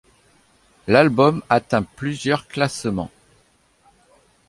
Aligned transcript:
L'album 0.87 1.43
atteint 1.47 1.83
plusieurs 1.83 2.47
classements. 2.47 3.11